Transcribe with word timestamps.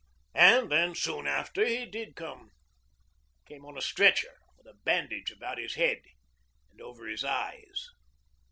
And 0.33 0.71
then, 0.71 0.95
soon 0.95 1.27
after, 1.27 1.63
he 1.63 1.85
did 1.85 2.15
come 2.15 2.49
came 3.47 3.63
on 3.67 3.77
a 3.77 3.83
stretcher 3.83 4.35
with 4.57 4.65
a 4.65 4.73
bandage 4.83 5.29
about 5.29 5.59
his 5.59 5.75
head 5.75 6.01
and 6.71 6.81
over 6.81 7.05
his 7.05 7.23
eyes. 7.23 7.87